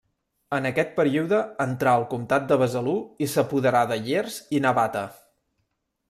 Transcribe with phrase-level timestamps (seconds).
[0.57, 5.05] En aquest període entrà al comtat de Besalú i s'apoderà de Llers i Navata.